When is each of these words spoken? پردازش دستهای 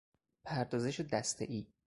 پردازش 0.43 0.99
دستهای 1.01 1.67